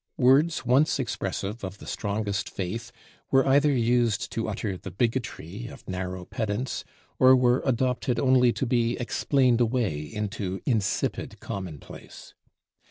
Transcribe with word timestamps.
Words 0.17 0.65
once 0.65 0.97
expressive 0.97 1.63
of 1.63 1.77
the 1.77 1.85
strongest 1.85 2.49
faith 2.49 2.91
were 3.29 3.45
either 3.47 3.71
used 3.71 4.31
to 4.31 4.49
utter 4.49 4.75
the 4.75 4.89
bigotry 4.89 5.67
of 5.67 5.87
narrow 5.87 6.25
pedants, 6.25 6.83
or 7.19 7.35
were 7.35 7.61
adopted 7.67 8.19
only 8.19 8.51
to 8.51 8.65
be 8.65 8.97
explained 8.99 9.61
away 9.61 9.99
into 10.01 10.59
insipid 10.65 11.39
commonplace. 11.39 12.33